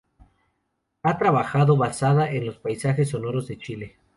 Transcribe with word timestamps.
Ha 1.03 1.19
trabajado 1.19 1.77
basada 1.77 2.27
en 2.31 2.47
los 2.47 2.57
paisajes 2.57 3.09
sonoros 3.11 3.45
de 3.47 3.59
Chile. 3.59 3.97